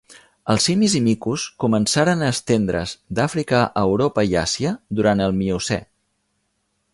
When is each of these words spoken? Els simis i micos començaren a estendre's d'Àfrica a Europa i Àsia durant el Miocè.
Els 0.51 0.63
simis 0.67 0.93
i 0.99 1.01
micos 1.07 1.43
començaren 1.63 2.23
a 2.23 2.29
estendre's 2.35 2.95
d'Àfrica 3.19 3.59
a 3.67 3.85
Europa 3.91 4.25
i 4.33 4.37
Àsia 4.45 4.73
durant 5.01 5.23
el 5.27 5.37
Miocè. 5.43 5.79